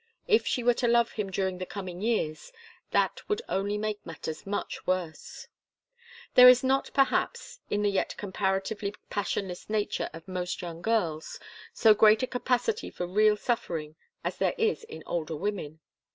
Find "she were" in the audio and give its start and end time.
0.47-0.73